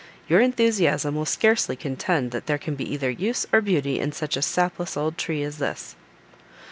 Your 0.27 0.41
enthusiasm 0.41 1.13
will 1.13 1.27
scarcely 1.27 1.75
contend 1.75 2.31
that 2.31 2.47
there 2.47 2.57
can 2.57 2.73
be 2.73 2.91
either 2.91 3.11
use, 3.11 3.45
or 3.53 3.61
beauty, 3.61 3.99
in 3.99 4.11
such 4.13 4.35
a 4.35 4.41
sapless 4.41 4.97
old 4.97 5.15
tree 5.15 5.43
as 5.43 5.59
this." 5.59 5.95